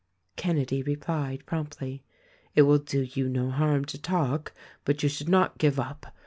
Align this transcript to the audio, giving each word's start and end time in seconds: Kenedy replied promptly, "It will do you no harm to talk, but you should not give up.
Kenedy 0.35 0.81
replied 0.81 1.45
promptly, 1.45 2.03
"It 2.55 2.63
will 2.63 2.79
do 2.79 3.03
you 3.03 3.29
no 3.29 3.51
harm 3.51 3.85
to 3.85 4.01
talk, 4.01 4.51
but 4.83 5.03
you 5.03 5.09
should 5.09 5.29
not 5.29 5.59
give 5.59 5.79
up. 5.79 6.11